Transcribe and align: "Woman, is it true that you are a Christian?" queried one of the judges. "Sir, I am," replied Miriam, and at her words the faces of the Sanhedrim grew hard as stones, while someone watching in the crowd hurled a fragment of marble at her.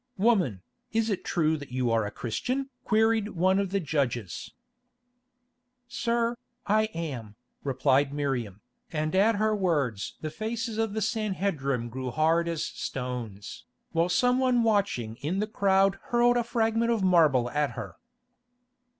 "Woman, 0.17 0.63
is 0.91 1.11
it 1.11 1.23
true 1.23 1.57
that 1.57 1.71
you 1.71 1.91
are 1.91 2.07
a 2.07 2.09
Christian?" 2.11 2.71
queried 2.83 3.29
one 3.35 3.59
of 3.59 3.69
the 3.69 3.79
judges. 3.79 4.51
"Sir, 5.87 6.35
I 6.65 6.85
am," 6.95 7.35
replied 7.63 8.11
Miriam, 8.11 8.61
and 8.91 9.13
at 9.13 9.35
her 9.35 9.55
words 9.55 10.15
the 10.21 10.31
faces 10.31 10.79
of 10.79 10.93
the 10.93 11.03
Sanhedrim 11.03 11.89
grew 11.89 12.09
hard 12.09 12.47
as 12.47 12.63
stones, 12.65 13.65
while 13.91 14.09
someone 14.09 14.63
watching 14.63 15.17
in 15.17 15.37
the 15.37 15.45
crowd 15.45 15.99
hurled 16.05 16.35
a 16.37 16.43
fragment 16.43 16.89
of 16.89 17.03
marble 17.03 17.51
at 17.51 17.73
her. 17.73 17.97